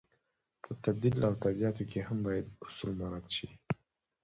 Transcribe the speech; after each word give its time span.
په 0.63 0.71
تبدیل 0.83 1.17
او 1.27 1.33
تادیاتو 1.43 1.83
کې 1.91 1.99
هم 2.07 2.17
باید 2.27 2.45
اصول 2.67 2.91
مراعت 2.99 3.27
شي. 3.35 3.49